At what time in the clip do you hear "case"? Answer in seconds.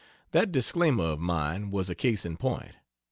1.93-2.25